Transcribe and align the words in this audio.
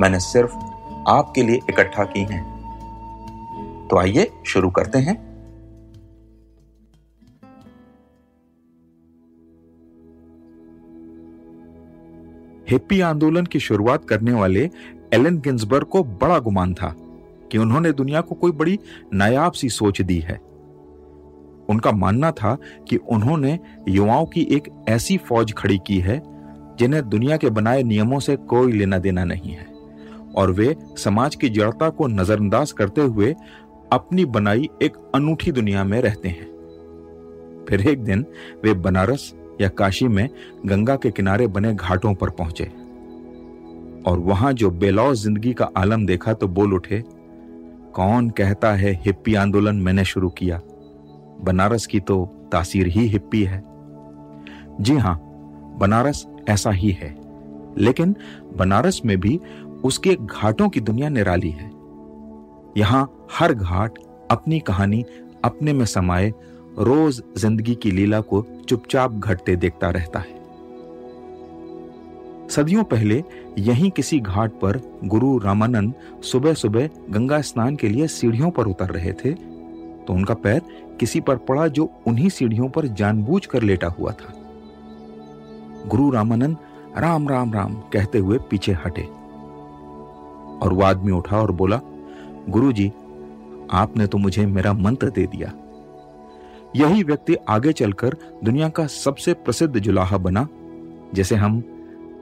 मैंने 0.00 0.20
सिर्फ़ 0.20 0.56
आपके 1.08 1.42
लिए 1.42 1.56
इकट्ठा 1.56 2.04
की 2.04 2.20
हैं। 2.20 2.54
तो 3.90 3.98
आइए 3.98 4.30
शुरू 4.46 4.70
करते 4.70 4.98
हैं। 4.98 5.34
हिप्पी 12.70 13.00
आंदोलन 13.00 13.46
की 13.46 13.60
शुरुआत 13.60 14.04
करने 14.04 14.32
वाले 14.32 14.70
एलन 15.12 15.40
गिंसबर्ग 15.40 15.86
को 15.86 16.04
बड़ा 16.04 16.38
गुमान 16.38 16.74
था 16.74 16.96
कि 17.52 17.58
उन्होंने 17.58 17.92
दुनिया 17.92 18.20
को 18.20 18.34
कोई 18.34 18.52
बड़ी 18.52 18.78
नायाब 19.14 19.52
सी 19.52 19.68
सोच 19.68 20.00
दी 20.02 20.18
है। 20.18 20.36
उनका 21.68 21.92
मानना 21.92 22.30
था 22.30 22.58
कि 22.88 22.96
उन्होंने 22.96 23.58
युवाओं 23.88 24.26
की 24.26 24.42
एक 24.42 24.84
ऐसी 24.88 25.16
फौज 25.16 25.52
खड़ी 25.52 25.80
की 25.86 25.98
है 25.98 26.22
जिन्हें 26.76 27.08
दुनिया 27.08 27.36
के 27.36 27.50
बनाए 27.50 27.82
नियमों 27.82 28.18
से 28.18 28.36
कोई 28.36 28.72
लेना 28.72 28.98
देना 28.98 29.24
नहीं 29.24 29.52
है। 29.52 29.73
और 30.36 30.50
वे 30.50 30.74
समाज 30.98 31.34
की 31.34 31.48
जड़ता 31.48 31.88
को 31.88 32.06
नजरअंदाज 32.06 32.72
करते 32.72 33.00
हुए 33.00 33.34
अपनी 33.92 34.24
बनाई 34.24 34.68
एक 34.82 34.96
अनूठी 35.14 35.52
दुनिया 35.52 35.84
में 35.84 36.00
रहते 36.00 36.28
हैं। 36.28 36.46
फिर 37.68 37.88
एक 37.88 38.04
दिन 38.04 38.24
वे 38.64 38.74
बनारस 38.74 39.32
या 39.60 39.68
काशी 39.68 40.08
में 40.08 40.28
गंगा 40.66 40.96
के 40.96 41.10
किनारे 41.10 41.46
बने 41.46 41.74
घाटों 41.74 42.14
पर 42.14 42.30
पहुँचे। 42.30 42.64
और 44.06 44.18
वहाँ 44.18 44.52
जो 44.52 44.70
बेलौस 44.70 45.22
ज़िंदगी 45.22 45.52
का 45.52 45.68
आलम 45.76 46.06
देखा 46.06 46.32
तो 46.32 46.48
बोल 46.48 46.74
उठे, 46.74 47.02
कौन 47.94 48.30
कहता 48.30 48.72
है 48.72 48.92
हिप्पी 49.04 49.34
आंदोलन 49.34 49.76
मैंने 49.76 50.04
शुरू 50.04 50.28
किया? 50.30 50.60
बनारस 51.40 51.86
की 51.86 52.00
तो 52.00 52.24
तासीर 52.52 52.86
ही 52.86 53.06
हिप्पी 53.08 53.42
है। 53.42 53.62
जी 54.80 54.96
हाँ, 54.96 55.16
बनारस 55.78 56.26
ऐसा 56.48 56.70
ही 56.70 56.90
है। 56.90 57.14
लेकिन 57.78 58.14
बनारस 58.56 59.00
में 59.04 59.18
भी 59.20 59.38
उसके 59.84 60.14
घाटों 60.16 60.68
की 60.68 60.80
दुनिया 60.80 61.08
निराली 61.08 61.50
है। 61.50 61.70
यहाँ 62.76 63.08
हर 63.32 63.54
घाट 63.54 63.98
अपनी 64.30 64.60
कहानी 64.60 65.04
अपने 65.44 65.72
में 65.72 65.84
समाये, 65.86 66.32
रोज 66.78 67.22
ज़िंदगी 67.38 67.74
की 67.74 67.90
लीला 67.90 68.20
को 68.22 68.44
चुपचाप 68.68 69.12
घटते 69.12 69.56
देखता 69.56 69.90
रहता 69.90 70.18
है। 70.18 70.42
सदियों 72.48 72.84
पहले 72.84 73.22
यहीं 73.58 73.90
किसी 73.90 74.18
घाट 74.20 74.52
पर 74.52 74.80
गुरु 75.04 75.36
रामानंद 75.38 75.94
सुबह 76.22 76.54
सुबह 76.54 76.88
गंगा 77.10 77.40
स्नान 77.40 77.76
के 77.76 77.88
लिए 77.88 78.06
सीढ़ियों 78.08 78.50
पर 78.50 78.66
उतर 78.66 78.90
रहे 78.90 79.12
थे 79.14 79.32
तो 79.32 80.12
उनका 80.12 80.34
पैर 80.36 80.60
किसी 81.00 81.20
पर 81.20 81.36
पड़ा 81.48 81.66
जो 81.68 81.88
उन्हीं 82.06 82.28
सीढ़ियों 82.28 82.68
पर 82.68 82.86
जानबूझ 82.92 83.44
कर 83.46 83.62
लेटा 83.62 83.88
हुआ 83.88 84.12
था। 84.12 84.32
गुरु 85.86 86.10
रामानंद 86.10 86.56
राम 86.98 87.28
राम 87.28 87.52
राम 87.54 87.74
कहते 87.92 88.18
हुए 88.18 88.38
पीछे 88.50 88.72
हटे। 88.84 89.06
और 90.62 90.72
वो 90.72 90.82
आदमी 90.82 91.12
उठा 91.12 91.40
और 91.40 91.52
बोला 91.52 91.80
गुरु 92.48 92.72
जी 92.72 92.88
आपने 93.72 94.06
तो 94.06 94.18
मुझे 94.18 94.46
मेरा 94.46 94.72
मंत्र 94.72 95.10
दे 95.10 95.26
दिया। 95.26 95.52
यही 96.76 97.02
व्यक्ति 97.02 97.34
आगे 97.48 97.72
चलकर 97.72 98.16
दुनिया 98.44 98.68
का 98.68 98.86
सबसे 98.86 99.32
प्रसिद्ध 99.34 99.78
जुलाहा 99.78 100.18
बना, 100.18 100.46
जैसे 101.14 101.34
हम 101.34 101.62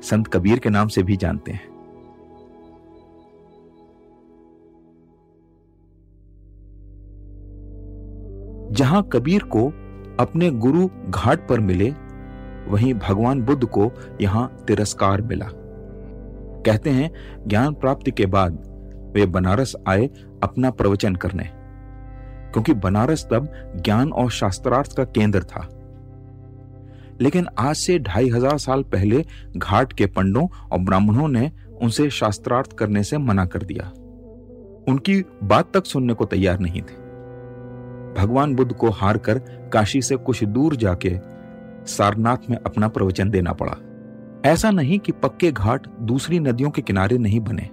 संत 0.02 0.26
कबीर 0.26 0.58
के 0.58 0.70
नाम 0.70 0.88
से 0.88 1.02
भी 1.02 1.16
जानते 1.16 1.52
हैं। 1.52 1.70
जहाँ 8.72 9.02
कबीर 9.12 9.42
को 9.46 9.66
अपने 10.20 10.50
गुरु 10.50 10.88
घाट 11.10 11.48
पर 11.48 11.60
मिले, 11.60 11.90
वहीं 12.68 12.94
भगवान 12.94 13.42
बुद्ध 13.42 13.64
को 13.64 13.90
यहाँ 14.20 14.46
तिरस्कार 14.66 15.22
मिला। 15.22 15.46
कहते 16.66 16.90
हैं, 16.90 17.10
ज्ञान 17.48 17.74
प्राप्ति 17.74 18.10
के 18.10 18.26
बाद 18.26 18.72
वे 19.14 19.26
बनारस 19.26 19.76
आए 19.88 20.10
अपना 20.42 20.70
प्रवचन 20.70 21.14
करने। 21.14 21.44
क्योंकि 22.52 22.74
बनारस 22.74 23.28
तब 23.30 23.52
ज्ञान 23.76 24.12
और 24.12 24.30
शास्त्रार्थ 24.30 24.96
का 24.96 25.04
केंद्र 25.04 25.42
था। 25.42 25.68
लेकिन 27.20 27.46
आज 27.58 27.76
से 27.76 27.98
ढाई 27.98 28.30
हज़ार 28.30 28.58
साल 28.58 28.82
पहले 28.82 29.24
घाट 29.56 29.92
के 29.92 30.06
पंडों 30.06 30.46
और 30.72 30.78
ब्राह्मणों 30.78 31.28
ने 31.28 31.52
उनसे 31.82 32.10
शास्त्रार्थ 32.10 32.72
करने 32.72 33.02
से 33.02 33.18
मना 33.18 33.46
कर 33.46 33.62
दिया। 33.62 33.92
उनकी 34.88 35.24
बात 35.44 35.72
तक 35.74 35.86
सुनने 35.86 36.14
को 36.14 36.24
तैयार 36.24 36.58
नहीं 36.58 36.82
थे। 36.82 37.02
भगवान 38.20 38.54
बुद्ध 38.54 38.72
को 38.72 38.90
हार 38.90 39.18
कर 39.18 39.38
काशी 39.72 40.02
से 40.02 40.16
कुछ 40.16 40.44
दूर 40.44 40.76
जाके 40.76 41.18
सारनाथ 41.86 42.50
में 42.50 42.56
अपना 42.66 42.88
प्रवचन 42.88 43.30
देना 43.30 43.52
पड़ा। 43.52 43.76
ऐसा 44.46 44.70
नहीं 44.70 44.98
कि 44.98 45.12
पक्के 45.12 45.52
घाट 45.52 45.86
दूसरी 46.00 46.38
नदियों 46.38 46.70
के 46.70 46.82
किनारे 46.82 47.18
नहीं 47.18 47.40
बने। 47.40 47.70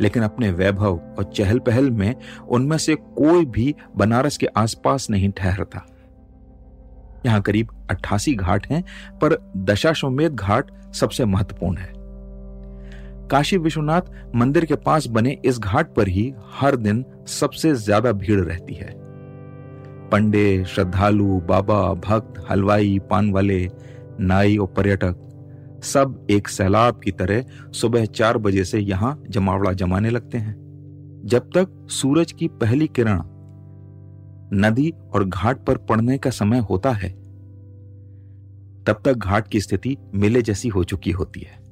लेकिन 0.00 0.22
अपने 0.22 0.50
वैभव 0.50 1.00
और 1.18 1.24
चहल 1.24 1.58
पहल 1.58 1.90
में 1.90 2.14
उनमें 2.48 2.78
से 2.78 2.94
कोई 2.94 3.44
भी 3.44 3.74
बनारस 3.96 4.36
के 4.36 4.46
आसपास 4.46 5.10
नहीं 5.10 5.30
ठहरता। 5.30 5.86
यहाँ 7.26 7.40
करीब 7.40 7.68
88 7.90 8.34
घाट 8.34 8.66
हैं, 8.66 8.84
पर 9.22 9.52
दशाश्वमेध 9.56 10.34
घाट 10.34 10.70
सबसे 10.92 11.24
महत्वपूर्ण 11.24 11.76
है। 11.76 11.92
काशी 13.28 13.56
विश्वनाथ 13.56 14.00
मंदिर 14.34 14.64
के 14.64 14.74
पास 14.74 15.06
बने 15.06 15.38
इस 15.44 15.58
घाट 15.58 15.94
पर 15.94 16.08
ही 16.08 16.34
हर 16.52 16.76
दिन 16.76 17.04
सबसे 17.26 17.74
ज़्यादा 17.74 18.12
भीड़ 18.12 18.40
रहती 18.40 18.74
है। 18.74 18.94
पंडे, 20.10 20.64
श्रद्धालु, 20.64 21.40
बाबा, 21.40 21.94
भक्त, 21.94 22.46
हलवाई 22.50 22.98
पान 23.10 23.30
वाले 23.30 23.70
नाई 24.20 24.56
और 24.56 24.66
पर्यटक 24.66 25.23
सब 25.84 26.26
एक 26.30 26.48
सैलाब 26.48 27.00
की 27.04 27.10
तरह 27.10 27.44
सुबह 27.72 28.04
चार 28.06 28.38
बजे 28.38 28.64
से 28.64 28.78
यहाँ 28.80 29.22
जमावड़ा 29.28 29.72
जमाने 29.72 30.10
लगते 30.10 30.38
हैं। 30.38 30.54
जब 31.24 31.50
तक 31.56 31.86
सूरज 31.90 32.32
की 32.32 32.48
पहली 32.54 32.86
किरण 32.86 33.20
नदी 34.54 34.88
और 35.14 35.24
घाट 35.24 35.64
पर 35.66 35.76
पड़ने 35.80 36.18
का 36.18 36.30
समय 36.30 36.58
होता 36.60 36.92
है, 36.92 37.10
तब 38.84 39.02
तक 39.04 39.12
घाट 39.12 39.48
की 39.48 39.60
स्थिति 39.60 39.96
मेले 40.14 40.42
जैसी 40.42 40.68
हो 40.68 40.84
चुकी 40.84 41.10
होती 41.10 41.40
है। 41.40 41.62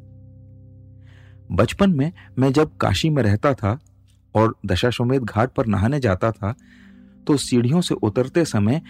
बचपन 1.52 1.90
में 1.90 2.12
मैं 2.38 2.52
जब 2.52 2.76
काशी 2.76 3.10
में 3.10 3.22
रहता 3.22 3.52
था 3.54 3.78
और 4.34 4.54
दशाश्वमेध 4.66 5.22
घाट 5.22 5.52
पर 5.52 5.66
नहाने 5.66 6.00
जाता 6.00 6.30
था 6.30 6.54
तो 7.26 7.36
सीढ़ियों 7.36 7.80
से 7.80 7.94
उतरते 7.94 8.44
समय 8.44 8.80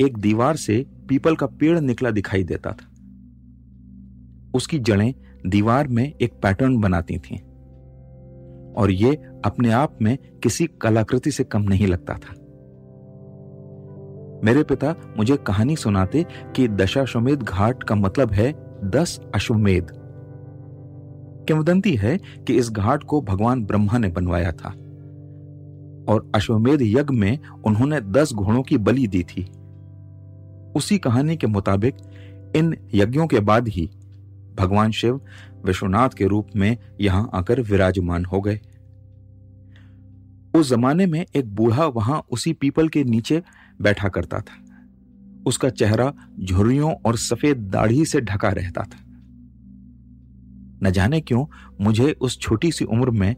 एक 0.00 0.18
दीवार 0.18 0.56
से 0.56 0.84
पीपल 1.08 1.36
का 1.36 1.46
पेड़ 1.46 1.78
निकला 1.80 2.10
दिखाई 2.10 2.44
देता 2.44 2.72
था। 2.72 2.90
उसकी 4.54 4.78
जड़ें 4.78 5.14
दीवार 5.46 5.88
में 5.88 6.12
एक 6.22 6.32
पैटर्न 6.32 6.80
बनाती 6.80 7.18
थीं। 7.18 7.38
और 8.72 8.90
ये 8.90 9.14
अपने 9.44 9.70
आप 9.70 9.98
में 10.02 10.18
किसी 10.42 10.66
कलाकृति 10.66 11.30
से 11.30 11.44
कम 11.44 11.62
नहीं 11.62 11.86
लगता 11.86 12.14
था। 12.14 12.34
मेरे 14.44 14.62
पिता 14.62 14.94
मुझे 15.16 15.36
कहानी 15.36 15.76
सुनाते 15.76 16.26
कि 16.56 16.68
दशाश्वमेध 16.68 17.42
घाट 17.42 17.82
का 17.82 17.94
मतलब 17.94 18.32
है 18.32 18.54
दस 18.84 19.20
अश्वमेध। 19.34 19.86
किंवदंती 21.48 21.94
है 21.94 22.18
कि 22.18 22.56
इस 22.56 22.70
घाट 22.70 23.02
को 23.02 23.20
भगवान 23.20 23.64
ब्रह्मा 23.64 23.98
ने 23.98 24.08
बनवाया 24.08 24.52
था। 24.52 24.68
और 26.08 26.32
अश्वमेध 26.34 26.82
यज्ञ 26.82 27.14
में 27.14 27.38
उन्होंने 27.66 28.00
दस 28.00 28.32
घोड़ों 28.32 28.62
की 28.62 28.78
बलि 28.78 29.06
दी 29.06 29.22
थी। 29.22 29.50
उसी 30.76 30.98
कहानी 30.98 31.36
के 31.36 31.46
मुताबिक 31.46 31.94
इन 32.56 32.76
यज्ञों 32.94 33.26
के 33.26 33.40
बाद 33.40 33.68
ही 33.68 33.90
भगवान 34.58 34.90
शिव 34.90 35.20
विश्वनाथ 35.64 36.08
के 36.08 36.24
रूप 36.24 36.48
में 36.56 36.76
यहाँ 37.00 37.30
आकर 37.34 37.60
विराजमान 37.60 38.24
हो 38.24 38.40
गए। 38.40 38.60
उस 40.54 40.68
जमाने 40.70 41.06
में 41.06 41.26
एक 41.36 41.54
बूढ़ा 41.54 41.86
वहाँ 41.86 42.22
उसी 42.30 42.52
पीपल 42.52 42.88
के 42.88 43.04
नीचे 43.04 43.42
बैठा 43.82 44.08
करता 44.08 44.40
था। 44.40 44.64
उसका 45.46 45.68
चेहरा 45.68 46.12
झुर्रियों 46.40 46.92
और 47.06 47.16
सफ़ेद 47.16 47.56
दाढ़ी 47.56 48.04
से 48.04 48.20
ढका 48.20 48.48
रहता 48.48 48.82
था। 48.82 49.04
न 50.82 50.90
जाने 50.90 51.20
क्यों 51.20 51.46
मुझे 51.80 52.12
उस 52.12 52.38
छोटी 52.40 52.72
सी 52.72 52.84
उम्र 52.84 53.10
में 53.10 53.34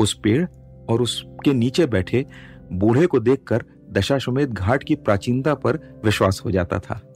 उस 0.00 0.20
पेड़ 0.24 0.46
और 0.90 1.02
उसके 1.02 1.52
नीचे 1.52 1.86
बैठे 1.86 2.26
बूढ़े 2.72 3.06
को 3.06 3.20
देखकर 3.20 3.64
दशाश्वमेध 3.90 4.52
घाट 4.52 4.82
की 4.82 4.94
प्राचीनता 4.94 5.54
पर 5.54 5.76
विश्वास 6.04 6.42
हो 6.44 6.50
जाता 6.50 6.78
था। 6.78 7.13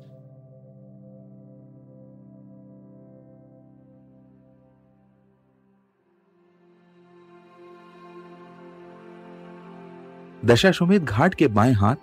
दशाश्वमेध 10.46 11.05
घाट 11.05 11.35
के 11.35 11.46
बाएँ 11.49 11.73
हाथ, 11.75 11.96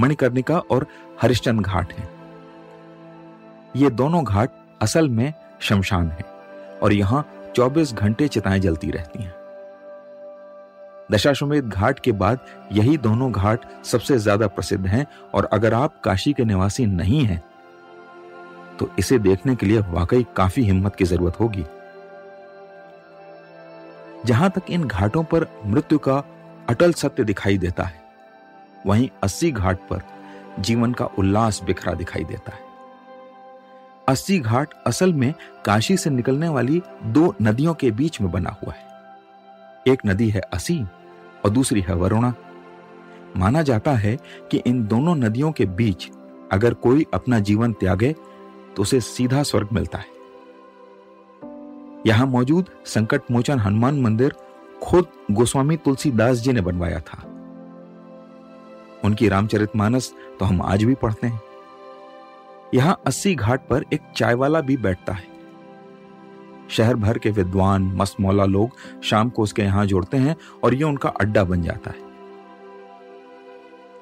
मणिकर्णिका 0.00 0.58
और 0.58 0.86
हरिश्चंद 1.22 1.60
घाट 1.60 1.92
हैं। 1.92 2.08
ये 3.76 3.90
दोनों 3.90 4.24
घाट 4.24 4.50
असल 4.82 5.08
में 5.08 5.32
शमशान 5.60 6.08
है 6.10 6.24
और 6.82 6.92
यहाँ 6.92 7.24
24 7.58 7.92
घंटे 7.94 8.28
चिताएँ 8.28 8.60
जलती 8.60 8.90
रहती 8.90 9.22
हैं 9.22 9.34
दशाश्वमेध 11.12 11.64
घाट 11.64 11.98
के 11.98 12.12
बाद 12.12 12.38
यही 12.72 12.96
दोनों 12.96 13.30
घाट 13.32 13.64
सबसे 13.84 14.18
ज़्यादा 14.18 14.46
प्रसिद्ध 14.46 14.86
हैं 14.86 15.06
और 15.34 15.48
अगर 15.52 15.74
आप 15.74 16.00
काशी 16.00 16.32
के 16.32 16.44
निवासी 16.44 16.86
नहीं 16.86 17.24
हैं 17.24 17.42
तो 18.78 18.90
इसे 18.98 19.18
देखने 19.18 19.54
के 19.54 19.66
लिए 19.66 19.78
वाकई 19.88 20.26
काफ़ी 20.36 20.62
हिम्मत 20.62 20.94
की 20.96 21.04
ज़रूरत 21.04 21.40
होगी 21.40 21.64
जहाँ 24.26 24.50
तक 24.50 24.70
इन 24.70 24.84
घाटों 24.84 25.22
पर 25.24 25.46
मृत्यु 25.66 25.98
का 25.98 26.22
अटल 26.68 26.92
सत्य 26.92 27.24
दिखाई 27.24 27.58
देता 27.58 27.84
है। 27.84 28.00
वहीं 28.86 29.08
अस्सी 29.22 29.50
घाट 29.50 29.78
पर 29.90 30.02
जीवन 30.60 30.92
का 30.92 31.04
उल्लास 31.18 31.62
बिखरा 31.62 31.92
दिखाई 31.92 32.24
देता 32.24 32.52
है। 32.52 32.70
अस्सी 34.08 34.38
घाट 34.38 34.74
असल 34.86 35.12
में 35.12 35.32
काशी 35.64 35.96
से 35.96 36.10
निकलने 36.10 36.48
वाली 36.48 36.82
दो 37.04 37.34
नदियों 37.42 37.74
के 37.74 37.90
बीच 37.90 38.20
में 38.20 38.30
बना 38.30 38.56
हुआ 38.62 38.72
है। 38.72 39.92
एक 39.92 40.06
नदी 40.06 40.28
है 40.28 40.40
असी 40.52 40.82
और 41.44 41.50
दूसरी 41.50 41.80
है 41.80 41.94
वरुणा। 41.94 42.32
माना 43.36 43.62
जाता 43.62 43.92
है 43.92 44.16
कि 44.50 44.56
इन 44.56 44.86
दोनों 44.86 45.14
नदियों 45.16 45.52
के 45.52 45.66
बीच 45.66 46.10
अगर 46.52 46.74
कोई 46.74 47.06
अपना 47.14 47.38
जीवन 47.38 47.72
त्यागे 47.72 48.12
तो 48.76 48.82
उसे 48.82 49.00
सीधा 49.00 49.42
स्वर्ग 49.42 49.68
मिलता 49.72 49.98
है। 49.98 50.10
यहाँ 52.06 52.26
मौजूद 52.26 52.70
संकट 52.86 53.30
मोचन 53.30 53.58
हनुमान 53.58 54.00
मंदिर 54.00 54.34
खुद 54.82 55.06
गोस्वामी 55.30 55.76
तुलसीदास 55.76 56.38
जी 56.38 56.52
ने 56.52 56.60
बनवाया 56.60 57.00
था। 57.00 57.22
उनकी 59.04 59.28
रामचरितमानस 59.28 60.12
तो 60.40 60.44
हम 60.44 60.62
आज 60.62 60.84
भी 60.84 60.94
पढ़ते 60.94 61.26
हैं। 61.26 61.40
यहाँ 62.74 63.00
अस्सी 63.06 63.34
घाट 63.34 63.66
पर 63.68 63.84
एक 63.92 64.00
चाय 64.16 64.34
वाला 64.34 64.60
भी 64.60 64.76
बैठता 64.76 65.12
है। 65.12 65.30
शहर 66.70 66.94
भर 66.94 67.18
के 67.18 67.30
विद्वान, 67.30 67.82
मस्तमौला 67.82 68.44
लोग 68.44 69.02
शाम 69.02 69.30
को 69.30 69.42
उसके 69.42 69.62
यहाँ 69.62 69.86
जुड़ते 69.86 70.16
हैं 70.16 70.36
और 70.64 70.74
यह 70.74 70.86
उनका 70.86 71.08
अड्डा 71.08 71.44
बन 71.44 71.62
जाता 71.62 71.90
है। 71.90 72.10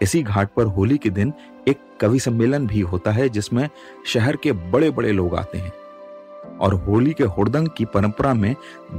इसी 0.02 0.22
घाट 0.22 0.48
पर 0.48 0.64
होली 0.66 0.98
के 0.98 1.10
दिन 1.10 1.32
एक 1.68 1.80
कवि 2.00 2.20
सम्मेलन 2.20 2.66
भी 2.66 2.80
होता 2.80 3.10
है 3.10 3.28
जिसमें 3.28 3.68
शहर 4.06 4.36
के 4.36 4.52
बड़े 4.52 4.90
बड़े 4.90 5.12
लोग 5.12 5.34
आते 5.34 5.58
हैं। 5.58 5.72
और 6.60 6.74
होली 6.74 7.12
के 7.12 7.24
हुड़दंग 7.24 7.68
की 7.76 7.84
परंपरा 7.84 8.34
में 8.34 8.54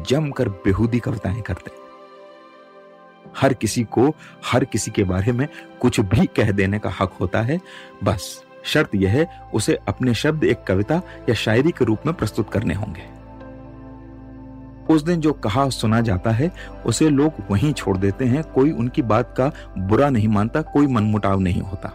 जमकर 0.07 0.49
बेहूदी 0.49 0.99
कविताएँ 0.99 1.41
करते 1.41 1.81
हर 3.37 3.53
किसी 3.53 3.83
को, 3.83 4.15
हर 4.45 4.65
किसी 4.65 4.91
के 4.91 5.03
बारे 5.03 5.31
में 5.31 5.47
कुछ 5.81 5.99
भी 5.99 6.25
कह 6.25 6.51
देने 6.51 6.79
का 6.79 6.89
हक 6.89 7.13
होता 7.21 7.41
है। 7.41 7.61
बस, 8.03 8.43
शर्त 8.63 8.95
यह 8.95 9.11
है, 9.11 9.41
उसे 9.53 9.79
अपने 9.87 10.13
शब्द 10.13 10.43
एक 10.43 10.63
कविता 10.63 10.95
या 11.29 11.33
शायरी 11.33 11.71
के 11.71 11.85
रूप 11.85 11.99
में 12.05 12.15
प्रस्तुत 12.15 12.51
करने 12.51 12.73
होंगे। 12.73 13.21
उस 14.93 15.01
दिन 15.01 15.21
जो 15.21 15.33
कहा 15.33 15.69
सुना 15.69 16.01
जाता 16.01 16.31
है, 16.31 16.51
उसे 16.85 17.09
लोग 17.09 17.31
वहीं 17.51 17.73
छोड़ 17.73 17.97
देते 17.97 18.25
हैं। 18.25 18.43
कोई 18.43 18.71
उनकी 18.71 19.01
बात 19.01 19.35
का 19.37 19.51
बुरा 19.77 20.09
नहीं 20.09 20.27
मानता, 20.27 20.61
कोई 20.61 20.87
मनमुटाव 20.87 21.39
नहीं 21.39 21.61
होता। 21.61 21.89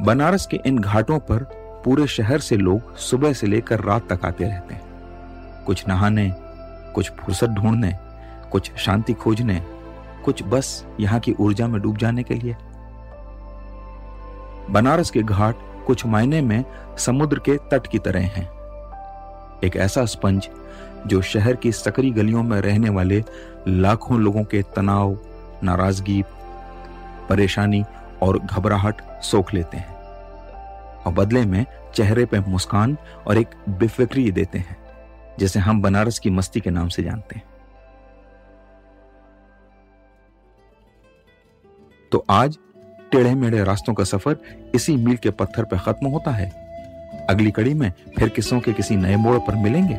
बनारस 0.00 0.46
के 0.46 0.60
इन 0.66 0.78
घाटों 0.78 1.18
पर 1.18 1.63
पूरे 1.84 2.06
शहर 2.06 2.38
से 2.38 2.56
लोग 2.56 2.96
सुबह 2.96 3.32
से 3.32 3.46
लेकर 3.46 3.80
रात 3.80 4.12
तक 4.12 4.24
आते 4.24 4.44
रहते 4.44 4.74
हैं। 4.74 4.82
कुछ 5.64 5.88
नहाने, 5.88 6.32
कुछ 6.94 7.10
फुर्सत 7.10 7.48
ढूँढने, 7.48 7.98
कुछ 8.52 8.76
शांति 8.76 9.12
खोजने, 9.12 9.62
कुछ 10.24 10.42
बस 10.42 10.86
यहाँ 11.00 11.20
की 11.20 11.32
ऊर्जा 11.40 11.66
में 11.66 11.82
डूब 11.82 11.96
जाने 11.96 12.22
के 12.22 12.34
लिए। 12.34 12.56
बनारस 14.70 15.10
के 15.10 15.22
घाट 15.22 15.56
कुछ 15.86 16.06
मायने 16.06 16.40
में 16.40 16.64
समुद्र 16.98 17.38
के 17.38 17.56
तट 17.56 17.86
की 17.86 17.98
तरह 17.98 18.20
हैं। 18.20 18.48
एक 19.64 19.76
ऐसा 19.76 20.04
स्पंज 20.04 20.48
जो 21.06 21.22
शहर 21.22 21.56
की 21.56 21.72
सकरी 21.72 22.10
गलियों 22.10 22.42
में 22.42 22.60
रहने 22.60 22.88
वाले 22.88 23.24
लाखों 23.68 24.20
लोगों 24.20 24.44
के 24.44 24.62
तनाव, 24.62 25.18
नाराज़गी, 25.62 26.24
परेशानी 27.28 27.84
और 28.22 28.38
घबराहट 28.38 29.22
सोख 29.22 29.54
लेते 29.54 29.76
हैं। 29.76 29.93
और 31.06 31.12
बदले 31.12 31.44
में 31.44 31.64
चेहरे 31.94 32.24
पे 32.24 32.40
मुस्कान 32.40 32.96
और 33.26 33.38
एक 33.38 33.48
बेफिक्री 33.70 34.30
देते 34.30 34.58
हैं, 34.58 34.76
जैसे 35.38 35.60
हम 35.60 35.82
बनारस 35.82 36.18
की 36.18 36.30
मस्ती 36.30 36.60
के 36.60 36.70
नाम 36.70 36.88
से 36.88 37.02
जानते 37.02 37.36
हैं। 37.36 37.44
तो 42.12 42.24
आज 42.30 42.58
टेढ़े 43.12 43.34
मेढ़े 43.34 43.64
रास्तों 43.64 43.94
का 43.94 44.04
सफ़र 44.04 44.36
इसी 44.74 44.96
मील 44.96 45.16
के 45.16 45.30
पत्थर 45.30 45.64
पर 45.64 45.78
खत्म 45.78 46.06
होता 46.06 46.30
है। 46.30 46.50
अगली 47.30 47.50
कड़ी 47.50 47.74
में 47.74 47.90
फिर 48.18 48.28
किस्सों 48.28 48.60
के 48.60 48.72
किसी 48.72 48.96
नए 48.96 49.16
मोड़ 49.16 49.38
पर 49.38 49.54
मिलेंगे 49.54 49.98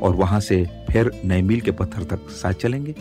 और 0.00 0.14
वहाँ 0.14 0.40
से 0.40 0.64
फिर 0.90 1.10
नए 1.24 1.42
मील 1.42 1.60
के 1.60 1.70
पत्थर 1.70 2.04
तक 2.04 2.28
साथ 2.32 2.52
चलेंगे। 2.52 2.94